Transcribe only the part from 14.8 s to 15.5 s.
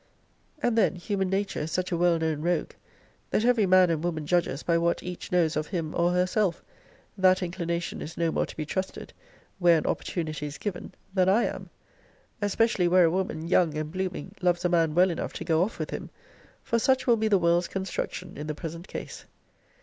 well enough to